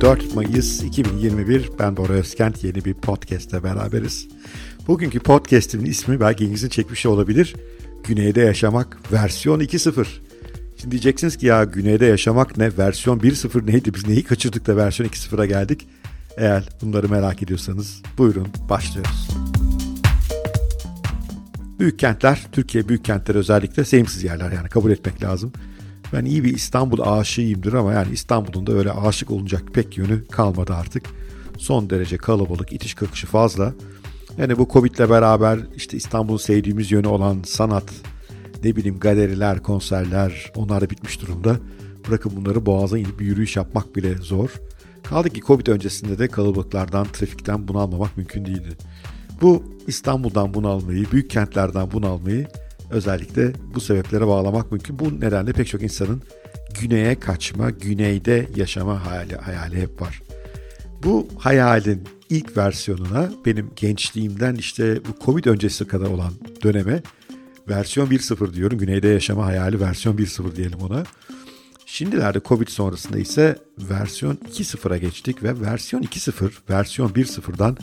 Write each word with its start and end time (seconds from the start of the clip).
4 0.00 0.34
Mayıs 0.34 0.82
2021 0.82 1.70
ben 1.78 1.96
Bora 1.96 2.12
Özkent 2.12 2.64
yeni 2.64 2.84
bir 2.84 2.94
podcast'te 2.94 3.64
beraberiz. 3.64 4.28
Bugünkü 4.88 5.20
podcast'imin 5.20 5.84
ismi 5.84 6.20
belki 6.20 6.44
ilginizi 6.44 6.70
çekmiş 6.70 7.06
olabilir. 7.06 7.56
Güneyde 8.04 8.40
Yaşamak 8.40 9.12
versiyon 9.12 9.60
2.0. 9.60 10.06
Şimdi 10.76 10.90
diyeceksiniz 10.90 11.36
ki 11.36 11.46
ya 11.46 11.64
Güneyde 11.64 12.06
Yaşamak 12.06 12.56
ne? 12.56 12.76
Versiyon 12.78 13.18
1.0 13.18 13.66
neydi? 13.66 13.94
Biz 13.94 14.08
neyi 14.08 14.24
kaçırdık 14.24 14.66
da 14.66 14.76
versiyon 14.76 15.08
2.0'a 15.08 15.46
geldik? 15.46 15.88
Eğer 16.36 16.68
bunları 16.82 17.08
merak 17.08 17.42
ediyorsanız 17.42 18.02
buyurun 18.18 18.48
başlıyoruz. 18.68 19.28
Büyük 21.78 21.98
kentler, 21.98 22.46
Türkiye 22.52 22.88
büyük 22.88 23.04
kentleri 23.04 23.38
özellikle 23.38 23.84
sevimsiz 23.84 24.24
yerler 24.24 24.52
yani 24.52 24.68
kabul 24.68 24.90
etmek 24.90 25.22
lazım. 25.22 25.52
Ben 26.12 26.24
iyi 26.24 26.44
bir 26.44 26.54
İstanbul 26.54 27.00
aşığıyımdır 27.00 27.72
ama 27.72 27.92
yani 27.92 28.12
İstanbul'un 28.12 28.66
da 28.66 28.72
öyle 28.72 28.92
aşık 28.92 29.30
olunacak 29.30 29.62
pek 29.72 29.98
yönü 29.98 30.26
kalmadı 30.26 30.74
artık. 30.74 31.02
Son 31.58 31.90
derece 31.90 32.16
kalabalık, 32.16 32.72
itiş 32.72 32.94
kakışı 32.94 33.26
fazla. 33.26 33.74
Yani 34.38 34.58
bu 34.58 34.68
Covid'le 34.72 35.10
beraber 35.10 35.58
işte 35.76 35.96
İstanbul'un 35.96 36.36
sevdiğimiz 36.36 36.92
yönü 36.92 37.06
olan 37.06 37.38
sanat, 37.46 37.92
ne 38.64 38.76
bileyim 38.76 38.98
galeriler, 38.98 39.62
konserler 39.62 40.52
onlar 40.54 40.80
da 40.80 40.90
bitmiş 40.90 41.22
durumda. 41.22 41.56
Bırakın 42.08 42.32
bunları 42.36 42.66
boğaza 42.66 42.98
inip 42.98 43.20
bir 43.20 43.26
yürüyüş 43.26 43.56
yapmak 43.56 43.96
bile 43.96 44.14
zor. 44.16 44.50
Kaldı 45.02 45.30
ki 45.30 45.40
Covid 45.40 45.66
öncesinde 45.66 46.18
de 46.18 46.28
kalabalıklardan, 46.28 47.06
trafikten 47.12 47.68
bunalmamak 47.68 48.16
mümkün 48.16 48.44
değildi. 48.44 48.76
Bu 49.40 49.62
İstanbul'dan 49.86 50.54
bunalmayı, 50.54 51.06
büyük 51.12 51.30
kentlerden 51.30 51.90
bunalmayı 51.92 52.48
özellikle 52.90 53.52
bu 53.74 53.80
sebeplere 53.80 54.26
bağlamak 54.26 54.72
mümkün. 54.72 54.98
Bu 54.98 55.20
nedenle 55.20 55.52
pek 55.52 55.66
çok 55.66 55.82
insanın 55.82 56.22
güneye 56.80 57.20
kaçma, 57.20 57.70
güneyde 57.70 58.48
yaşama 58.56 59.06
hayali, 59.06 59.36
hayali 59.36 59.80
hep 59.80 60.02
var. 60.02 60.22
Bu 61.04 61.28
hayalin 61.38 62.04
ilk 62.30 62.56
versiyonuna 62.56 63.30
benim 63.46 63.70
gençliğimden 63.76 64.54
işte 64.54 64.96
bu 64.96 65.24
Covid 65.24 65.44
öncesi 65.44 65.86
kadar 65.86 66.06
olan 66.06 66.32
döneme 66.62 67.02
versiyon 67.68 68.06
1.0 68.06 68.54
diyorum. 68.54 68.78
Güneyde 68.78 69.08
yaşama 69.08 69.46
hayali 69.46 69.80
versiyon 69.80 70.16
1.0 70.16 70.56
diyelim 70.56 70.78
ona. 70.80 71.04
Şimdilerde 71.86 72.40
Covid 72.44 72.68
sonrasında 72.68 73.18
ise 73.18 73.56
versiyon 73.78 74.34
2.0'a 74.34 74.96
geçtik 74.96 75.42
ve 75.42 75.60
versiyon 75.60 76.02
2.0 76.02 76.50
versiyon 76.70 77.08
1.0'dan 77.08 77.76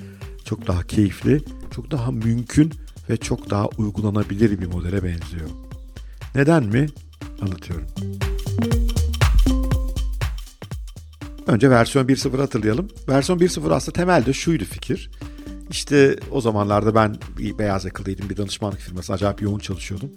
çok 0.45 0.67
daha 0.67 0.83
keyifli, 0.83 1.41
çok 1.75 1.91
daha 1.91 2.11
mümkün 2.11 2.73
ve 3.09 3.17
çok 3.17 3.49
daha 3.49 3.67
uygulanabilir 3.67 4.61
bir 4.61 4.67
modele 4.67 5.03
benziyor. 5.03 5.49
Neden 6.35 6.63
mi? 6.63 6.87
Anlatıyorum. 7.41 7.87
Önce 11.47 11.69
versiyon 11.69 12.07
1.0 12.07 12.37
hatırlayalım. 12.37 12.87
Versiyon 13.09 13.39
1.0 13.39 13.73
aslında 13.73 13.95
temelde 13.95 14.33
şuydu 14.33 14.63
fikir. 14.63 15.11
İşte 15.69 16.15
o 16.31 16.41
zamanlarda 16.41 16.95
ben 16.95 17.15
bir 17.37 17.57
beyaz 17.57 17.85
yakalıydım. 17.85 18.29
Bir 18.29 18.37
danışmanlık 18.37 18.79
firması 18.79 19.13
acayip 19.13 19.41
yoğun 19.41 19.59
çalışıyordum. 19.59 20.09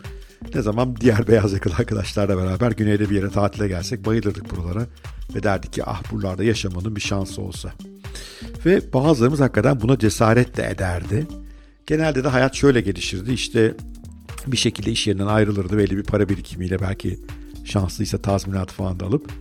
Ne 0.54 0.62
zaman 0.62 0.96
diğer 0.96 1.28
beyaz 1.28 1.52
yakalı 1.52 1.74
arkadaşlarla 1.74 2.36
beraber 2.38 2.70
güneyde 2.70 3.10
bir 3.10 3.14
yere 3.14 3.30
tatile 3.30 3.68
gelsek 3.68 4.06
bayılırdık 4.06 4.56
buralara. 4.56 4.86
Ve 5.34 5.42
derdik 5.42 5.72
ki 5.72 5.84
ah 5.84 6.12
buralarda 6.12 6.44
yaşamanın 6.44 6.96
bir 6.96 7.00
şansı 7.00 7.42
olsa. 7.42 7.72
Ve 8.66 8.92
bazılarımız 8.92 9.40
hakikaten 9.40 9.80
buna 9.80 9.98
cesaret 9.98 10.56
de 10.56 10.70
ederdi. 10.70 11.26
Genelde 11.86 12.24
de 12.24 12.28
hayat 12.28 12.54
şöyle 12.54 12.80
gelişirdi. 12.80 13.32
İşte 13.32 13.74
bir 14.46 14.56
şekilde 14.56 14.90
iş 14.90 15.06
yerinden 15.06 15.26
ayrılırdı 15.26 15.78
belli 15.78 15.96
bir 15.96 16.02
para 16.02 16.28
birikimiyle 16.28 16.80
belki 16.80 17.18
şanslıysa 17.64 18.18
tazminat 18.18 18.72
falan 18.72 19.00
da 19.00 19.06
alıp 19.06 19.32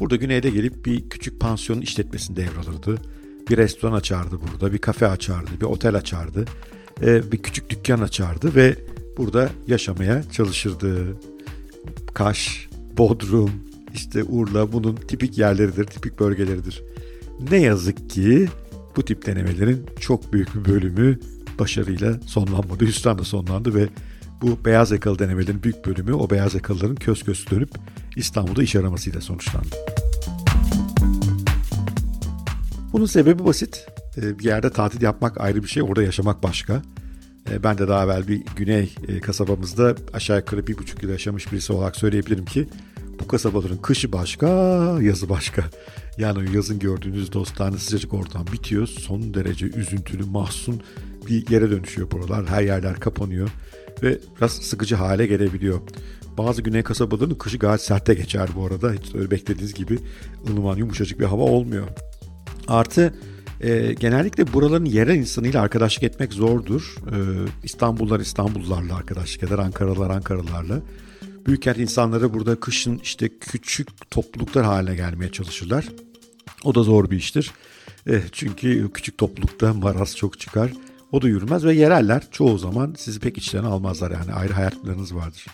burada 0.00 0.16
güneyde 0.16 0.50
gelip 0.50 0.84
bir 0.84 1.08
küçük 1.08 1.40
pansiyon 1.40 1.80
işletmesini 1.80 2.36
devralırdı. 2.36 2.98
Bir 3.50 3.56
restoran 3.56 3.92
açardı 3.92 4.38
burada, 4.42 4.72
bir 4.72 4.78
kafe 4.78 5.06
açardı, 5.06 5.50
bir 5.60 5.66
otel 5.66 5.94
açardı, 5.94 6.44
e, 7.02 7.32
bir 7.32 7.38
küçük 7.38 7.70
dükkan 7.70 8.00
açardı 8.00 8.54
ve 8.54 8.76
burada 9.16 9.50
yaşamaya 9.66 10.22
çalışırdı. 10.32 11.16
Kaş, 12.14 12.68
Bodrum, 12.96 13.50
işte 13.94 14.24
Urla 14.24 14.72
bunun 14.72 14.96
tipik 14.96 15.38
yerleridir, 15.38 15.84
tipik 15.84 16.20
bölgeleridir. 16.20 16.82
Ne 17.50 17.56
yazık 17.56 18.10
ki 18.10 18.48
bu 18.96 19.04
tip 19.04 19.26
denemelerin 19.26 19.86
çok 20.00 20.32
büyük 20.32 20.54
bir 20.54 20.72
bölümü 20.72 21.18
başarıyla 21.58 22.20
sonlanmadı. 22.26 22.86
Hüsranla 22.86 23.24
sonlandı 23.24 23.74
ve 23.74 23.88
bu 24.42 24.64
beyaz 24.64 24.90
yakalı 24.90 25.18
denemelerin 25.18 25.62
büyük 25.62 25.86
bölümü 25.86 26.12
o 26.12 26.30
beyaz 26.30 26.54
yakalıların 26.54 26.96
köz 26.96 27.22
köz 27.22 27.50
dönüp 27.50 27.70
İstanbul'da 28.16 28.62
iş 28.62 28.76
aramasıyla 28.76 29.20
sonuçlandı. 29.20 29.76
Bunun 32.92 33.06
sebebi 33.06 33.44
basit. 33.44 33.86
Ee, 34.16 34.38
bir 34.38 34.44
yerde 34.44 34.70
tatil 34.70 35.02
yapmak 35.02 35.40
ayrı 35.40 35.62
bir 35.62 35.68
şey, 35.68 35.82
orada 35.82 36.02
yaşamak 36.02 36.42
başka. 36.42 36.82
Ee, 37.50 37.62
ben 37.62 37.78
de 37.78 37.88
daha 37.88 38.04
evvel 38.04 38.28
bir 38.28 38.42
güney 38.56 38.94
e, 39.08 39.20
kasabamızda 39.20 39.94
aşağı 40.12 40.38
yukarı 40.38 40.66
bir 40.66 40.78
buçuk 40.78 41.02
yıl 41.02 41.10
yaşamış 41.10 41.52
birisi 41.52 41.72
olarak 41.72 41.96
söyleyebilirim 41.96 42.44
ki 42.44 42.68
bu 43.20 43.28
kasabaların 43.28 43.82
kışı 43.82 44.12
başka, 44.12 44.46
yazı 45.02 45.28
başka. 45.28 45.64
Yani 46.18 46.56
yazın 46.56 46.78
gördüğünüz 46.78 47.32
dostane 47.32 47.78
sıcacık 47.78 48.14
ortam 48.14 48.46
bitiyor. 48.52 48.86
Son 48.86 49.34
derece 49.34 49.66
üzüntülü, 49.66 50.24
mahzun 50.24 50.82
bir 51.26 51.50
yere 51.50 51.70
dönüşüyor 51.70 52.10
buralar. 52.10 52.46
Her 52.46 52.62
yerler 52.62 53.00
kapanıyor 53.00 53.50
ve 54.02 54.18
biraz 54.36 54.52
sıkıcı 54.52 54.94
hale 54.94 55.26
gelebiliyor. 55.26 55.80
Bazı 56.38 56.62
güney 56.62 56.82
kasabalarının 56.82 57.34
kışı 57.34 57.58
gayet 57.58 57.80
sertte 57.80 58.14
geçer 58.14 58.48
bu 58.56 58.66
arada. 58.66 58.92
Hiç 58.92 59.14
öyle 59.14 59.30
beklediğiniz 59.30 59.74
gibi 59.74 59.98
ılıman 60.50 60.76
yumuşacık 60.76 61.20
bir 61.20 61.24
hava 61.24 61.42
olmuyor. 61.42 61.88
Artı 62.68 63.14
e, 63.60 63.94
genellikle 64.00 64.52
buraların 64.52 64.84
yerel 64.84 65.16
insanıyla 65.16 65.62
arkadaşlık 65.62 66.02
etmek 66.02 66.32
zordur. 66.32 66.96
E, 67.06 67.16
İstanbullular 67.62 68.20
İstanbullularla 68.20 68.96
arkadaşlık 68.96 69.42
eder, 69.42 69.58
Ankaralılar 69.58 70.10
Ankaralılarla. 70.10 70.82
Büyükkent 71.46 71.78
insanları 71.78 72.34
burada 72.34 72.60
kışın 72.60 73.00
işte 73.02 73.28
küçük 73.38 74.10
topluluklar 74.10 74.64
haline 74.64 74.96
gelmeye 74.96 75.32
çalışırlar. 75.32 75.88
O 76.64 76.74
da 76.74 76.82
zor 76.82 77.10
bir 77.10 77.16
iştir. 77.16 77.52
E, 78.08 78.22
çünkü 78.32 78.90
küçük 78.94 79.18
toplulukta 79.18 79.74
maraz 79.74 80.16
çok 80.16 80.40
çıkar. 80.40 80.72
O 81.14 81.22
da 81.22 81.28
yürümez 81.28 81.64
ve 81.64 81.74
yereller 81.74 82.22
çoğu 82.30 82.58
zaman 82.58 82.94
sizi 82.98 83.20
pek 83.20 83.38
içlerine 83.38 83.68
almazlar 83.68 84.10
yani 84.10 84.32
ayrı 84.32 84.52
hayatlarınız 84.52 85.14
vardır. 85.14 85.46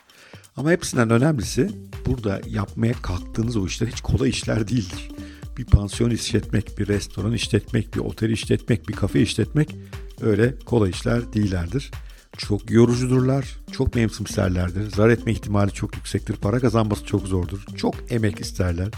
Ama 0.57 0.71
hepsinden 0.71 1.11
önemlisi 1.11 1.71
burada 2.07 2.41
yapmaya 2.49 2.93
kalktığınız 2.93 3.57
o 3.57 3.67
işler 3.67 3.89
hiç 3.89 4.01
kolay 4.01 4.29
işler 4.29 4.69
değildir. 4.69 5.11
Bir 5.59 5.65
pansiyon 5.65 6.11
işletmek, 6.11 6.79
bir 6.79 6.89
restoran 6.89 7.33
işletmek, 7.33 7.95
bir 7.95 8.01
otel 8.01 8.31
işletmek, 8.31 8.89
bir 8.89 8.95
kafe 8.95 9.21
işletmek 9.21 9.77
öyle 10.21 10.55
kolay 10.59 10.91
işler 10.91 11.33
değillerdir. 11.33 11.91
Çok 12.39 12.71
yorucudurlar, 12.71 13.57
çok 13.73 13.95
mevsimserlerdir, 13.95 14.91
zarar 14.91 15.11
etme 15.11 15.33
ihtimali 15.33 15.71
çok 15.71 15.97
yüksektir, 15.97 16.37
para 16.37 16.61
kazanması 16.61 17.05
çok 17.05 17.29
zordur, 17.29 17.67
çok 17.77 17.95
emek 18.11 18.41
isterler. 18.41 18.89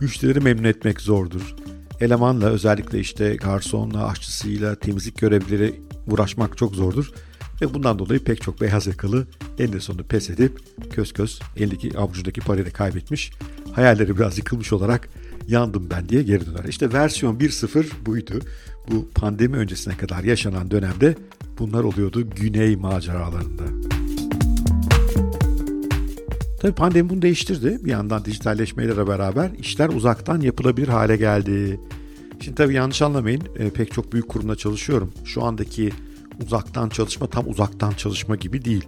Müşterileri 0.00 0.40
memnun 0.40 0.64
etmek 0.64 1.00
zordur. 1.00 1.54
Elemanla 2.00 2.46
özellikle 2.46 3.00
işte 3.00 3.36
garsonla, 3.36 4.06
aşçısıyla, 4.06 4.74
temizlik 4.74 5.18
görevlileri 5.18 5.87
uğraşmak 6.08 6.58
çok 6.58 6.74
zordur. 6.74 7.12
Ve 7.62 7.74
bundan 7.74 7.98
dolayı 7.98 8.24
pek 8.24 8.42
çok 8.42 8.60
beyaz 8.60 8.86
yakalı 8.86 9.26
eninde 9.58 9.80
sonunda 9.80 10.02
pes 10.02 10.30
edip 10.30 10.58
köz 10.90 11.12
köz 11.12 11.40
elindeki 11.56 11.98
avucundaki 11.98 12.40
parayı 12.40 12.66
da 12.66 12.70
kaybetmiş. 12.70 13.30
Hayalleri 13.72 14.16
biraz 14.16 14.38
yıkılmış 14.38 14.72
olarak 14.72 15.08
yandım 15.48 15.90
ben 15.90 16.08
diye 16.08 16.22
geri 16.22 16.46
döner. 16.46 16.64
İşte 16.64 16.92
versiyon 16.92 17.38
1.0 17.38 17.86
buydu. 18.06 18.40
Bu 18.90 19.08
pandemi 19.14 19.56
öncesine 19.56 19.96
kadar 19.96 20.24
yaşanan 20.24 20.70
dönemde 20.70 21.16
bunlar 21.58 21.84
oluyordu 21.84 22.30
güney 22.30 22.76
maceralarında. 22.76 23.62
Tabii 26.60 26.74
pandemi 26.74 27.08
bunu 27.08 27.22
değiştirdi. 27.22 27.78
Bir 27.84 27.90
yandan 27.90 28.24
dijitalleşmeyle 28.24 29.06
beraber 29.06 29.50
işler 29.58 29.88
uzaktan 29.88 30.40
yapılabilir 30.40 30.88
hale 30.88 31.16
geldi. 31.16 31.80
Şimdi 32.40 32.54
tabii 32.54 32.74
yanlış 32.74 33.02
anlamayın. 33.02 33.42
E, 33.58 33.70
pek 33.70 33.92
çok 33.92 34.12
büyük 34.12 34.28
kurumda 34.28 34.56
çalışıyorum. 34.56 35.12
Şu 35.24 35.44
andaki 35.44 35.90
uzaktan 36.44 36.88
çalışma 36.88 37.26
tam 37.26 37.48
uzaktan 37.48 37.92
çalışma 37.92 38.36
gibi 38.36 38.64
değil. 38.64 38.86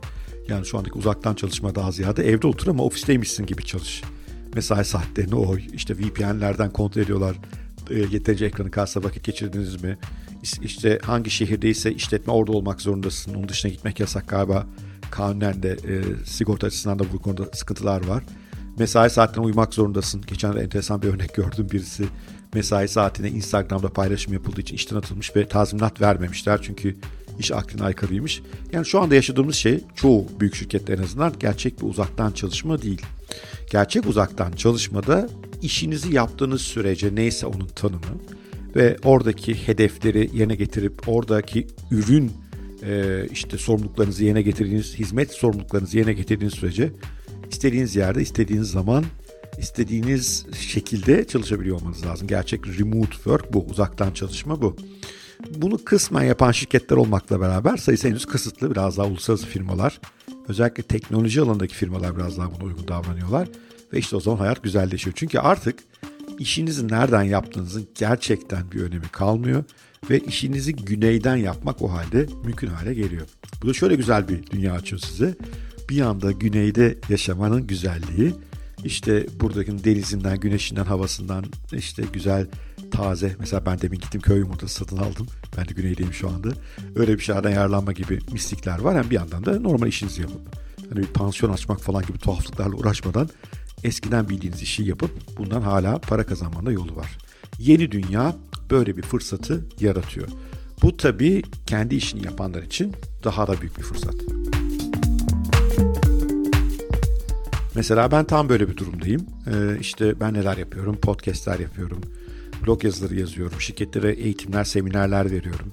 Yani 0.49 0.67
şu 0.67 0.79
andaki 0.79 0.99
uzaktan 0.99 1.35
çalışma 1.35 1.75
daha 1.75 1.93
ziyade 1.93 2.29
evde 2.29 2.47
otur 2.47 2.69
ama 2.69 2.83
ofisteymişsin 2.85 3.47
gibi 3.47 3.65
çalış. 3.65 4.03
Mesai 4.55 4.85
saatlerini 4.85 5.35
o 5.35 5.57
işte 5.57 5.95
VPN'lerden 5.99 6.71
kontrol 6.71 7.03
ediyorlar. 7.03 7.37
E, 7.91 7.99
yeterince 7.99 8.47
ekranı 8.47 8.71
karşısında 8.71 9.05
vakit 9.05 9.25
geçirdiniz 9.25 9.83
mi? 9.83 9.99
İşte 10.63 10.99
hangi 11.03 11.31
şehirdeyse 11.31 11.93
işletme 11.93 12.33
orada 12.33 12.53
olmak 12.53 12.81
zorundasın. 12.81 13.35
Onun 13.35 13.49
dışına 13.49 13.71
gitmek 13.71 14.01
yasak 14.01 14.29
galiba. 14.29 14.67
Kanunen 15.11 15.63
de 15.63 15.71
e, 15.71 16.03
sigorta 16.27 16.67
açısından 16.67 16.99
da 16.99 17.05
bu 17.13 17.19
konuda 17.19 17.45
sıkıntılar 17.53 18.07
var. 18.07 18.25
Mesai 18.79 19.11
saatlerine 19.11 19.47
uymak 19.47 19.75
zorundasın. 19.75 20.23
Geçen 20.27 20.57
enteresan 20.57 21.03
bir 21.03 21.09
örnek 21.09 21.35
gördüm. 21.35 21.69
Birisi 21.73 22.05
mesai 22.55 22.89
saatine 22.89 23.29
Instagram'da 23.29 23.89
paylaşım 23.89 24.33
yapıldığı 24.33 24.61
için 24.61 24.75
işten 24.75 24.97
atılmış 24.97 25.37
ve 25.37 25.49
tazminat 25.49 26.01
vermemişler. 26.01 26.61
Çünkü 26.63 26.97
iş 27.39 27.53
aklına 27.53 27.85
aykırıymış. 27.85 28.43
Yani 28.73 28.87
şu 28.87 29.01
anda 29.01 29.15
yaşadığımız 29.15 29.55
şey 29.55 29.81
çoğu 29.95 30.27
büyük 30.41 30.55
şirkette 30.55 30.93
en 30.93 31.03
azından 31.03 31.33
gerçek 31.41 31.83
bir 31.83 31.87
uzaktan 31.87 32.33
çalışma 32.33 32.83
değil. 32.83 33.03
Gerçek 33.71 34.07
uzaktan 34.07 34.53
çalışmada 34.53 35.29
işinizi 35.63 36.15
yaptığınız 36.15 36.61
sürece 36.61 37.15
neyse 37.15 37.47
onun 37.47 37.67
tanımı 37.67 38.21
ve 38.77 38.97
oradaki 39.05 39.55
hedefleri 39.55 40.31
yerine 40.35 40.55
getirip 40.55 41.09
oradaki 41.09 41.67
ürün 41.91 42.33
işte 43.33 43.59
sorumluluklarınızı 43.59 44.25
yerine 44.25 44.43
getirdiğiniz, 44.43 44.95
hizmet 44.95 45.33
sorumluluklarınızı 45.33 45.99
yerine 45.99 46.13
getirdiğiniz 46.13 46.55
sürece 46.55 46.93
istediğiniz 47.53 47.97
yerde, 47.97 48.23
istediğiniz 48.23 48.71
zaman, 48.71 49.05
istediğiniz 49.59 50.47
şekilde 50.55 51.27
çalışabiliyor 51.27 51.81
olmanız 51.81 52.07
lazım. 52.07 52.29
Gerçek 52.29 52.67
remote 52.79 53.13
work 53.13 53.53
bu, 53.53 53.65
uzaktan 53.71 54.13
çalışma 54.13 54.63
bu. 54.63 54.77
Bunu 55.57 55.85
kısmen 55.85 56.23
yapan 56.23 56.53
şirketler 56.53 56.97
olmakla 56.97 57.41
beraber 57.41 57.77
sayısı 57.77 58.09
henüz 58.09 58.27
kısıtlı. 58.27 58.71
Biraz 58.71 58.99
daha 58.99 59.07
uluslararası 59.07 59.47
firmalar, 59.47 60.01
özellikle 60.49 60.83
teknoloji 60.83 61.41
alanındaki 61.41 61.75
firmalar 61.75 62.17
biraz 62.17 62.39
daha 62.39 62.55
buna 62.55 62.65
uygun 62.65 62.89
davranıyorlar. 62.89 63.49
Ve 63.93 63.99
işte 63.99 64.17
o 64.17 64.21
zaman 64.21 64.39
hayat 64.39 64.63
güzelleşiyor. 64.63 65.17
Çünkü 65.17 65.39
artık 65.39 65.79
işinizi 66.39 66.89
nereden 66.89 67.23
yaptığınızın 67.23 67.89
gerçekten 67.95 68.73
bir 68.73 68.83
önemi 68.83 69.09
kalmıyor 69.09 69.65
ve 70.11 70.19
işinizi 70.19 70.77
güneyden 70.77 71.37
yapmak 71.37 71.83
o 71.83 71.93
halde 71.93 72.27
mümkün 72.45 72.69
hale 72.69 72.95
geliyor. 72.95 73.27
Bu 73.63 73.69
da 73.69 73.73
şöyle 73.73 73.95
güzel 73.95 74.29
bir 74.29 74.47
dünya 74.47 74.73
açıyor 74.73 75.01
size. 75.01 75.35
Bir 75.91 75.97
yanda 75.97 76.33
güneyde 76.33 76.99
yaşamanın 77.09 77.67
güzelliği, 77.67 78.35
işte 78.85 79.27
buradaki 79.41 79.85
denizinden, 79.85 80.41
güneşinden, 80.41 80.85
havasından, 80.85 81.45
işte 81.73 82.05
güzel, 82.13 82.47
taze. 82.91 83.37
Mesela 83.39 83.67
ben 83.67 83.81
demin 83.81 83.99
gittim 83.99 84.21
köy 84.21 84.39
yumurtası 84.39 84.75
satın 84.75 84.97
aldım. 84.97 85.27
Ben 85.57 85.69
de 85.69 85.73
güneydeyim 85.73 86.13
şu 86.13 86.29
anda. 86.29 86.49
Öyle 86.97 87.15
bir 87.15 87.23
şeylerden 87.23 87.51
yararlanma 87.51 87.93
gibi 87.93 88.19
mistikler 88.33 88.79
var. 88.79 88.97
Hem 88.97 89.11
bir 89.11 89.15
yandan 89.15 89.45
da 89.45 89.61
normal 89.61 89.89
işinizi 89.89 90.21
yapıp, 90.21 90.57
hani 90.89 90.99
bir 90.99 91.07
pansiyon 91.07 91.53
açmak 91.53 91.81
falan 91.81 92.07
gibi 92.07 92.19
tuhaflıklarla 92.19 92.77
uğraşmadan 92.77 93.29
eskiden 93.85 94.29
bildiğiniz 94.29 94.63
işi 94.63 94.83
yapıp 94.83 95.39
bundan 95.39 95.63
hala 95.63 95.99
para 95.99 96.27
kazanmanın 96.27 96.71
yolu 96.71 96.97
var. 96.97 97.19
Yeni 97.59 97.91
dünya 97.91 98.37
böyle 98.71 98.97
bir 98.97 99.03
fırsatı 99.03 99.65
yaratıyor. 99.81 100.29
Bu 100.83 100.97
tabii 100.97 101.43
kendi 101.67 101.95
işini 101.95 102.25
yapanlar 102.25 102.63
için 102.63 102.95
daha 103.25 103.47
da 103.47 103.61
büyük 103.61 103.79
bir 103.79 103.83
fırsat. 103.83 104.40
Mesela 107.81 108.11
ben 108.11 108.25
tam 108.25 108.49
böyle 108.49 108.69
bir 108.69 108.77
durumdayım. 108.77 109.27
Ee, 109.47 109.81
işte 109.81 110.21
ben 110.21 110.35
neler 110.35 110.57
yapıyorum? 110.57 110.97
Podcastler 110.97 111.59
yapıyorum. 111.59 112.01
Blog 112.67 112.85
yazıları 112.85 113.15
yazıyorum. 113.15 113.61
Şirketlere 113.61 114.13
eğitimler, 114.13 114.65
seminerler 114.65 115.31
veriyorum. 115.31 115.73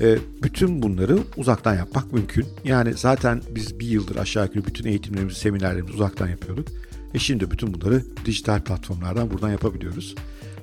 Ee, 0.00 0.18
bütün 0.42 0.82
bunları 0.82 1.18
uzaktan 1.36 1.74
yapmak 1.74 2.12
mümkün. 2.12 2.46
Yani 2.64 2.94
zaten 2.94 3.42
biz 3.54 3.80
bir 3.80 3.86
yıldır 3.86 4.16
aşağı 4.16 4.44
yukarı 4.44 4.66
bütün 4.66 4.84
eğitimlerimizi, 4.84 5.38
seminerlerimizi 5.38 5.94
uzaktan 5.94 6.28
yapıyorduk. 6.28 6.68
E 7.14 7.18
şimdi 7.18 7.50
bütün 7.50 7.74
bunları 7.74 8.02
dijital 8.24 8.60
platformlardan 8.60 9.30
buradan 9.30 9.50
yapabiliyoruz. 9.50 10.14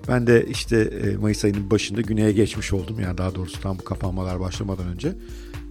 Ben 0.07 0.27
de 0.27 0.45
işte 0.45 0.77
e, 0.77 1.15
Mayıs 1.15 1.45
ayının 1.45 1.71
başında 1.71 2.01
güneye 2.01 2.31
geçmiş 2.31 2.73
oldum. 2.73 2.99
Yani 2.99 3.17
daha 3.17 3.35
doğrusu 3.35 3.61
tam 3.61 3.79
bu 3.79 3.83
kapanmalar 3.83 4.39
başlamadan 4.39 4.87
önce. 4.87 5.13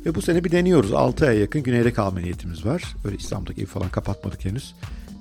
Ve 0.07 0.15
bu 0.15 0.23
sene 0.23 0.45
bir 0.45 0.53
deniyoruz. 0.53 0.93
6 0.93 1.27
aya 1.27 1.41
yakın 1.41 1.63
güneyde 1.63 1.93
kalma 1.93 2.21
niyetimiz 2.21 2.67
var. 2.67 2.97
Böyle 3.05 3.17
İstanbul'daki 3.17 3.61
evi 3.61 3.67
falan 3.67 3.89
kapatmadık 3.89 4.45
henüz. 4.45 4.75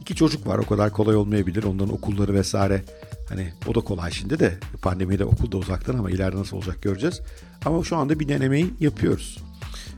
İki 0.09 0.15
çocuk 0.15 0.47
var 0.47 0.57
o 0.57 0.65
kadar 0.65 0.91
kolay 0.91 1.15
olmayabilir. 1.15 1.63
Onların 1.63 1.93
okulları 1.93 2.33
vesaire. 2.33 2.83
Hani 3.29 3.53
o 3.67 3.75
da 3.75 3.79
kolay 3.79 4.11
şimdi 4.11 4.39
de. 4.39 4.57
Pandemide 4.81 5.25
okulda 5.25 5.57
uzaktan 5.57 5.97
ama 5.97 6.11
ileride 6.11 6.37
nasıl 6.37 6.57
olacak 6.57 6.81
göreceğiz. 6.81 7.21
Ama 7.65 7.83
şu 7.83 7.97
anda 7.97 8.19
bir 8.19 8.27
denemeyi 8.27 8.73
yapıyoruz. 8.79 9.37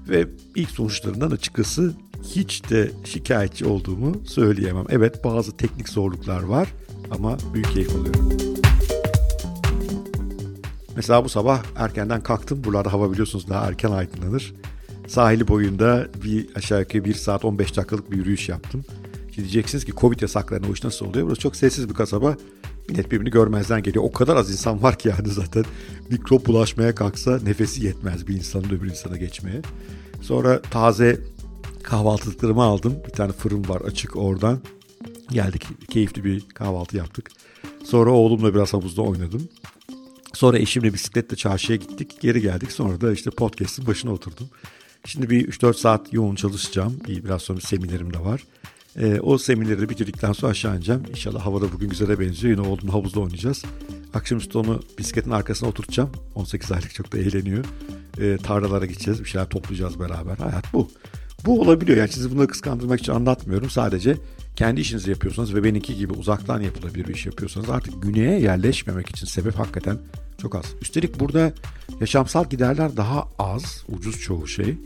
Ve 0.10 0.28
ilk 0.56 0.70
sonuçlarından 0.70 1.32
açıkçası 1.32 1.94
hiç 2.24 2.70
de 2.70 2.92
şikayetçi 3.06 3.66
olduğumu 3.66 4.16
söyleyemem. 4.26 4.86
Evet 4.90 5.24
bazı 5.24 5.58
teknik 5.58 5.90
zorluklar 5.90 6.44
var 6.44 6.74
ama 7.12 7.38
büyük 7.54 7.74
keyif 7.74 7.96
alıyorum. 7.96 8.30
Mesela 10.96 11.26
bu 11.26 11.30
sabah 11.30 11.64
erkenden 11.76 12.22
kalktım. 12.22 12.64
Buralarda 12.64 12.94
hava 12.94 13.12
biliyorsunuz 13.12 13.50
daha 13.50 13.68
erken 13.68 13.92
aydınlanır. 13.92 14.54
Sahili 15.08 15.48
boyunda 15.48 16.08
bir 16.24 16.56
aşağı 16.56 16.80
yukarı 16.80 17.06
1 17.06 17.14
saat 17.14 17.46
15 17.46 17.78
dakikalık 17.78 18.12
bir 18.12 18.18
yürüyüş 18.18 18.50
yaptım. 18.50 18.86
Şimdi 19.32 19.52
diyeceksiniz 19.52 19.86
ki 19.86 19.92
Covid 19.98 20.22
yasaklarına 20.22 20.68
o 20.70 20.74
iş 20.74 20.84
nasıl 20.84 21.06
oluyor? 21.06 21.28
Burası 21.28 21.42
çok 21.42 21.56
sessiz 21.56 21.90
bir 21.90 21.94
kasaba. 21.94 22.38
Millet 22.90 23.12
birbirini 23.12 23.30
görmezden 23.30 23.84
geliyor. 23.84 24.04
O 24.04 24.12
kadar 24.12 24.36
az 24.36 24.52
insan 24.52 24.84
var 24.84 25.00
ki 25.00 25.10
yani 25.10 25.28
zaten 25.28 25.66
mikrop 26.10 26.46
bulaşmaya 26.46 26.96
kalksa 26.96 27.40
nefesi 27.44 27.86
yetmez 27.86 28.28
bir 28.28 28.36
insanın 28.36 28.70
öbür 28.70 28.90
insana 28.90 29.18
geçmeye. 29.18 29.62
Sonra 30.22 30.62
taze 30.62 31.22
kahvaltılıklarımı 31.84 32.64
aldım. 32.64 32.96
Bir 33.08 33.12
tane 33.12 33.32
fırın 33.32 33.70
var 33.70 33.82
açık 33.82 34.16
oradan. 34.16 34.60
Geldik 35.30 35.68
keyifli 35.90 36.24
bir 36.24 36.50
kahvaltı 36.50 36.98
yaptık. 36.98 37.32
Sonra 37.84 38.12
oğlumla 38.12 38.54
biraz 38.54 38.74
havuzda 38.74 39.02
oynadım. 39.02 39.50
Sonra 40.34 40.60
eşimle 40.60 40.94
bisikletle 40.94 41.36
çarşıya 41.36 41.76
gittik. 41.76 42.18
Geri 42.22 42.42
geldik. 42.42 42.72
Sonra 42.72 43.02
da 43.02 43.14
işte 43.14 43.30
podcast'ın 43.30 43.88
başına 43.88 44.12
oturdum. 44.12 44.50
Şimdi 45.06 45.30
bir 45.30 45.48
3-4 45.48 45.74
saat 45.74 46.14
yoğun 46.14 46.36
çalışacağım. 46.36 46.98
Bir, 47.08 47.24
biraz 47.24 47.42
sonra 47.42 47.60
bir 47.60 47.64
seminerim 47.64 48.14
de 48.14 48.20
var. 48.20 48.44
E, 49.00 49.20
o 49.20 49.38
semineri 49.38 49.90
bitirdikten 49.90 50.34
sonra 50.34 50.52
aşağı 50.52 50.76
ineceğim. 50.76 51.04
İnşallah 51.10 51.46
havada 51.46 51.72
bugün 51.72 51.90
güzele 51.90 52.20
benziyor. 52.20 52.58
Yine 52.58 52.68
oğlumla 52.68 52.94
havuzda 52.94 53.20
oynayacağız. 53.20 53.64
Akşamüstü 54.14 54.58
onu 54.58 54.82
bisikletin 55.00 55.32
arkasına 55.32 55.70
oturtacağım. 55.70 56.10
18 56.36 56.72
aylık 56.72 56.94
çok 56.94 57.14
da 57.14 57.18
eğleniyor. 57.18 57.66
E, 58.22 58.38
tarlalara 58.38 58.86
gideceğiz. 58.86 59.20
Bir 59.20 59.26
şeyler 59.26 59.50
toplayacağız 59.50 60.00
beraber. 60.00 60.38
Hayat 60.38 60.74
bu. 60.74 60.92
Bu 61.46 61.62
olabiliyor. 61.62 61.98
Yani 61.98 62.10
sizi 62.10 62.32
bunları 62.32 62.48
kıskandırmak 62.48 63.00
için 63.00 63.12
anlatmıyorum. 63.12 63.70
Sadece 63.70 64.18
kendi 64.56 64.82
işinizi 64.82 65.10
yapıyorsanız 65.10 65.56
ve 65.56 65.64
benimki 65.64 65.96
gibi 65.96 66.14
uzaktan 66.14 66.62
yapılabilir 66.62 67.08
bir 67.08 67.14
iş 67.14 67.26
yapıyorsanız 67.26 67.70
artık 67.70 68.04
güneye 68.04 68.40
yerleşmemek 68.40 69.10
için 69.10 69.26
sebep 69.26 69.60
hakikaten 69.60 69.98
çok 70.42 70.56
az. 70.56 70.66
Üstelik 70.82 71.20
burada 71.20 71.54
yaşamsal 72.00 72.50
giderler 72.50 72.98
daha 72.98 73.28
az, 73.40 73.84
ucuz 73.90 74.20
çoğu 74.20 74.48
şey. 74.48 74.78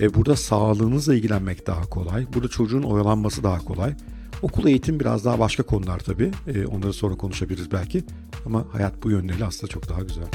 E, 0.00 0.14
burada 0.14 0.36
sağlığınızla 0.36 1.14
ilgilenmek 1.14 1.66
daha 1.66 1.82
kolay. 1.82 2.26
Burada 2.34 2.48
çocuğun 2.48 2.82
oyalanması 2.82 3.42
daha 3.42 3.58
kolay. 3.58 3.94
Okul 4.42 4.66
eğitim 4.66 5.00
biraz 5.00 5.24
daha 5.24 5.38
başka 5.38 5.62
konular 5.62 5.98
tabii. 5.98 6.30
E, 6.46 6.66
onları 6.66 6.92
sonra 6.92 7.14
konuşabiliriz 7.14 7.72
belki. 7.72 8.04
Ama 8.46 8.66
hayat 8.72 9.02
bu 9.02 9.10
yönleriyle 9.10 9.44
aslında 9.44 9.72
çok 9.72 9.88
daha 9.88 10.00
güzel. 10.00 10.26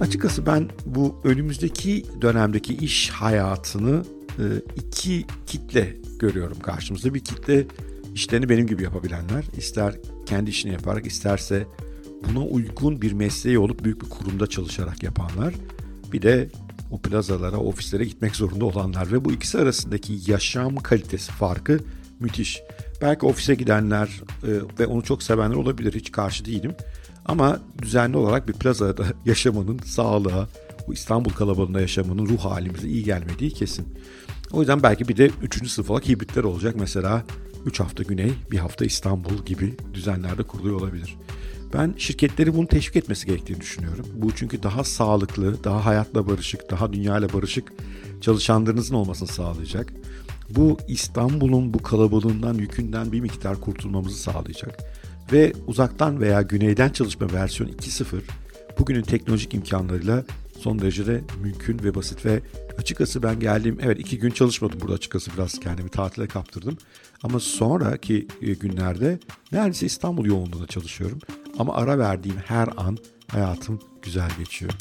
Açıkçası 0.00 0.46
ben 0.46 0.68
bu 0.86 1.20
önümüzdeki 1.24 2.06
dönemdeki 2.22 2.74
iş 2.74 3.10
hayatını 3.10 4.04
e, 4.38 4.44
iki 4.76 5.26
kitle 5.46 5.96
görüyorum 6.18 6.60
karşımızda. 6.60 7.14
Bir 7.14 7.20
kitle 7.20 7.66
işlerini 8.14 8.48
benim 8.48 8.66
gibi 8.66 8.82
yapabilenler. 8.82 9.44
ister 9.56 9.94
kendi 10.26 10.50
işini 10.50 10.72
yaparak 10.72 11.06
isterse 11.06 11.66
buna 12.28 12.44
uygun 12.44 13.02
bir 13.02 13.12
mesleği 13.12 13.58
olup 13.58 13.84
büyük 13.84 14.02
bir 14.02 14.08
kurumda 14.08 14.46
çalışarak 14.46 15.02
yapanlar. 15.02 15.54
Bir 16.12 16.22
de 16.22 16.48
o 16.90 16.98
plazalara, 16.98 17.56
ofislere 17.56 18.04
gitmek 18.04 18.36
zorunda 18.36 18.64
olanlar 18.64 19.12
ve 19.12 19.24
bu 19.24 19.32
ikisi 19.32 19.58
arasındaki 19.58 20.18
yaşam 20.26 20.76
kalitesi 20.76 21.32
farkı 21.32 21.80
müthiş. 22.20 22.62
Belki 23.02 23.26
ofise 23.26 23.54
gidenler 23.54 24.20
e, 24.42 24.50
ve 24.78 24.86
onu 24.86 25.02
çok 25.02 25.22
sevenler 25.22 25.56
olabilir. 25.56 25.94
Hiç 25.94 26.12
karşı 26.12 26.44
değilim. 26.44 26.74
Ama 27.26 27.60
düzenli 27.82 28.16
olarak 28.16 28.48
bir 28.48 28.52
plazada 28.52 29.04
yaşamanın 29.24 29.78
sağlığa, 29.78 30.48
bu 30.86 30.94
İstanbul 30.94 31.30
kalabalığında 31.30 31.80
yaşamanın 31.80 32.26
ruh 32.26 32.38
halimize 32.38 32.88
iyi 32.88 33.04
gelmediği 33.04 33.50
kesin. 33.50 33.86
O 34.52 34.60
yüzden 34.60 34.82
belki 34.82 35.08
bir 35.08 35.16
de 35.16 35.30
3. 35.42 35.70
sınıf 35.70 35.90
olarak 35.90 36.08
hibritler 36.08 36.44
olacak. 36.44 36.74
Mesela 36.78 37.24
3 37.66 37.80
hafta 37.80 38.02
Güney, 38.02 38.32
bir 38.50 38.58
hafta 38.58 38.84
İstanbul 38.84 39.44
gibi 39.46 39.74
düzenlerde 39.94 40.42
kuruluyor 40.42 40.80
olabilir. 40.80 41.16
Ben 41.74 41.94
şirketleri 41.98 42.54
bunu 42.54 42.66
teşvik 42.66 42.96
etmesi 42.96 43.26
gerektiğini 43.26 43.60
düşünüyorum. 43.60 44.06
Bu 44.14 44.32
çünkü 44.34 44.62
daha 44.62 44.84
sağlıklı, 44.84 45.64
daha 45.64 45.84
hayatla 45.84 46.26
barışık, 46.26 46.70
daha 46.70 46.92
dünyayla 46.92 47.32
barışık 47.32 47.72
çalışanlarınızın 48.20 48.94
olmasını 48.94 49.28
sağlayacak. 49.28 49.92
Bu 50.50 50.78
İstanbul'un 50.88 51.74
bu 51.74 51.82
kalabalığından, 51.82 52.54
yükünden 52.54 53.12
bir 53.12 53.20
miktar 53.20 53.60
kurtulmamızı 53.60 54.18
sağlayacak. 54.18 54.78
Ve 55.32 55.52
uzaktan 55.66 56.20
veya 56.20 56.42
güneyden 56.42 56.88
çalışma 56.88 57.32
versiyon 57.32 57.70
2.0 57.70 58.20
bugünün 58.78 59.02
teknolojik 59.02 59.54
imkanlarıyla 59.54 60.24
son 60.60 60.78
derece 60.78 61.06
de 61.06 61.24
mümkün 61.42 61.78
ve 61.84 61.94
basit 61.94 62.26
ve 62.26 62.40
açıkçası 62.78 63.22
ben 63.22 63.40
geldiğim 63.40 63.78
evet 63.82 64.00
iki 64.00 64.18
gün 64.18 64.30
çalışmadım 64.30 64.80
burada 64.80 64.94
açıkçası 64.94 65.30
biraz 65.36 65.60
kendimi 65.60 65.88
tatile 65.88 66.26
kaptırdım. 66.26 66.78
Ama 67.22 67.40
sonraki 67.40 68.28
e, 68.42 68.54
günlerde 68.54 69.18
neredeyse 69.52 69.86
İstanbul 69.86 70.26
yoğunluğunda 70.26 70.66
çalışıyorum. 70.66 71.18
Ama 71.58 71.74
ara 71.74 71.98
verdiğim 71.98 72.36
her 72.46 72.68
an 72.76 72.98
hayatım 73.28 73.80
güzel 74.02 74.30
geçiyor. 74.38 74.72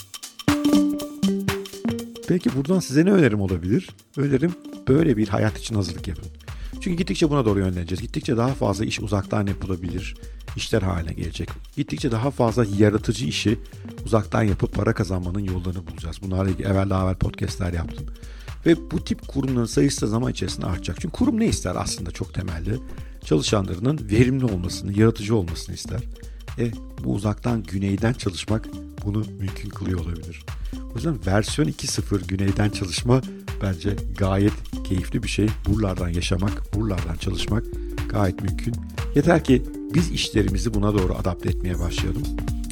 Peki 2.28 2.56
buradan 2.56 2.80
size 2.80 3.06
ne 3.06 3.12
önerim 3.12 3.42
olabilir? 3.42 3.90
Önerim 4.18 4.52
böyle 4.88 5.18
bir 5.18 5.28
hayat 5.28 5.58
için 5.58 5.76
hazırlık 5.76 6.08
yapın. 6.08 6.26
Çünkü 6.74 6.98
gittikçe 6.98 7.30
buna 7.30 7.46
doğru 7.46 7.60
yönleneceğiz. 7.60 8.02
Gittikçe 8.02 8.38
daha 8.38 8.54
fazla 8.54 8.86
iş 8.86 9.00
uzaktan 9.00 9.48
yapılabilir 9.48 10.16
işler 10.56 10.82
haline 10.82 11.14
gelecek. 11.14 11.50
Gittikçe 11.76 12.12
daha 12.12 12.32
fazla 12.32 12.66
yaratıcı 12.78 13.26
işi 13.26 13.60
uzaktan 14.06 14.44
yapıp 14.44 14.74
para 14.74 14.94
kazanmanın 14.94 15.40
yollarını 15.40 15.88
bulacağız. 15.88 16.18
Bunlarla 16.22 16.50
ilgili 16.50 16.68
evvel 16.68 16.90
daha 16.90 17.04
evvel 17.04 17.16
podcastler 17.16 17.74
yaptım. 17.74 18.06
Ve 18.66 18.92
bu 18.92 19.04
tip 19.04 19.28
kurumların 19.28 19.66
sayısı 19.66 20.02
da 20.02 20.08
zaman 20.08 20.32
içerisinde 20.32 20.66
artacak. 20.66 20.98
Çünkü 21.02 21.18
kurum 21.18 21.40
ne 21.40 21.48
ister 21.48 21.76
aslında 21.76 22.12
çok 22.12 22.34
temelde? 22.34 22.76
çalışanlarının 23.26 24.10
verimli 24.12 24.46
olmasını, 24.46 25.00
yaratıcı 25.00 25.36
olmasını 25.36 25.76
ister. 25.76 26.00
E 26.60 26.72
bu 27.04 27.14
uzaktan 27.14 27.64
güneyden 27.64 28.14
çalışmak 28.14 28.68
bunu 29.06 29.24
mümkün 29.40 29.70
kılıyor 29.70 30.00
olabilir. 30.00 30.46
O 30.92 30.96
yüzden 30.96 31.18
versiyon 31.28 31.68
2.0 31.68 32.28
güneyden 32.28 32.70
çalışma 32.70 33.22
bence 33.62 33.96
gayet 34.18 34.54
keyifli 34.84 35.24
bir 35.24 35.28
şey. 35.28 35.48
Buralardan 35.68 36.10
yaşamak, 36.10 36.76
buralardan 36.76 37.16
çalışmak 37.16 37.64
gayet 38.10 38.42
mümkün. 38.42 38.76
Yeter 39.16 39.44
ki 39.44 39.64
biz 39.94 40.12
işlerimizi 40.12 40.74
buna 40.74 40.94
doğru 40.94 41.16
adapte 41.16 41.50
etmeye 41.50 41.80
başlayalım. 41.80 42.24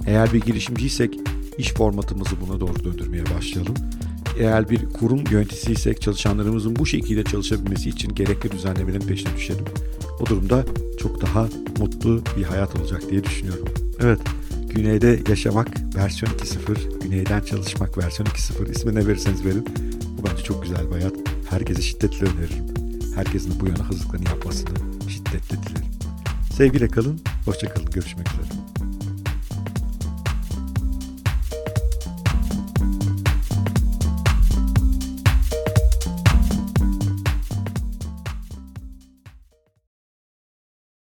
Eğer 0.07 0.33
bir 0.33 0.41
girişimciysek 0.41 1.19
iş 1.57 1.73
formatımızı 1.73 2.41
buna 2.41 2.59
doğru 2.59 2.83
döndürmeye 2.83 3.23
başlayalım. 3.37 3.75
Eğer 4.39 4.69
bir 4.69 4.85
kurum 4.85 5.23
yöneticisiysek 5.31 6.01
çalışanlarımızın 6.01 6.75
bu 6.75 6.85
şekilde 6.85 7.23
çalışabilmesi 7.23 7.89
için 7.89 8.15
gerekli 8.15 8.51
düzenlemelerin 8.51 9.07
peşine 9.07 9.35
düşelim. 9.35 9.65
O 10.23 10.25
durumda 10.25 10.65
çok 10.99 11.21
daha 11.21 11.47
mutlu 11.79 12.21
bir 12.37 12.43
hayat 12.43 12.75
olacak 12.75 13.01
diye 13.09 13.23
düşünüyorum. 13.23 13.67
Evet, 13.99 14.19
Güneyde 14.69 15.19
yaşamak 15.29 15.67
versiyon 15.95 16.31
2.0, 16.33 17.03
Güneyden 17.03 17.41
çalışmak 17.41 17.97
versiyon 17.97 18.27
2.0 18.27 18.71
ismi 18.71 18.95
ne 18.95 19.07
verirseniz 19.07 19.45
verin. 19.45 19.65
Bu 20.17 20.27
bence 20.29 20.43
çok 20.43 20.63
güzel 20.63 20.87
bir 20.87 20.91
hayat. 20.91 21.13
Herkese 21.49 21.81
şiddetle 21.81 22.25
öneririm. 22.25 22.65
Herkesin 23.15 23.59
bu 23.59 23.67
yana 23.67 23.89
hazırlıklarını 23.89 24.29
yapmasını 24.29 24.69
şiddetle 25.09 25.57
dilerim. 25.63 25.85
Sevgiyle 26.53 26.87
kalın, 26.87 27.21
hoşça 27.45 27.73
kalın, 27.73 27.89
görüşmek 27.89 28.27
üzere. 28.27 28.82